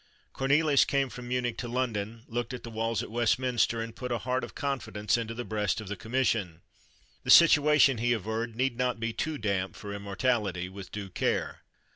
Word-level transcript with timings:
Cornelius 0.33 0.83
came 0.83 1.09
from 1.09 1.27
Munich 1.27 1.59
to 1.59 1.67
London, 1.67 2.23
looked 2.27 2.55
at 2.55 2.63
the 2.63 2.71
walls 2.71 3.03
at 3.03 3.11
Westminster, 3.11 3.81
and 3.81 3.95
put 3.95 4.11
a 4.11 4.17
heart 4.17 4.43
of 4.43 4.55
confidence 4.55 5.15
into 5.15 5.35
the 5.35 5.45
breast 5.45 5.79
of 5.79 5.89
the 5.89 5.95
Commission. 5.95 6.61
The 7.21 7.29
situation, 7.29 7.99
he 7.99 8.11
averred, 8.11 8.55
need 8.55 8.75
not 8.79 8.99
be 8.99 9.13
too 9.13 9.37
damp 9.37 9.75
for 9.75 9.93
immortality, 9.93 10.69
with 10.69 10.91
due 10.91 11.11
care. 11.11 11.59